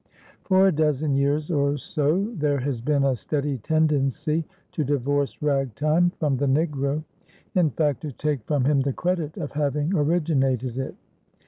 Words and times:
For 0.45 0.65
a 0.67 0.71
dozen 0.71 1.13
years 1.13 1.51
or 1.51 1.77
so 1.77 2.33
there 2.35 2.61
has 2.61 2.81
been 2.81 3.03
a 3.03 3.15
steady 3.15 3.59
tendency 3.59 4.45
to 4.71 4.83
divorce 4.83 5.39
Ragtime 5.43 6.09
from 6.17 6.37
the 6.37 6.47
Negro; 6.47 7.03
in 7.53 7.69
fact, 7.69 8.01
to 8.01 8.11
take 8.11 8.43
from 8.45 8.65
him 8.65 8.79
the 8.81 8.93
credit 8.93 9.37
of 9.37 9.51
having 9.51 9.93
originated 9.95 10.75
it. 10.79 10.95